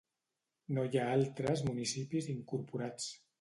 No 0.77 0.85
hi 0.87 0.99
ha 1.01 1.11
altres 1.17 1.61
municipis 1.67 2.31
incorporats. 2.35 3.13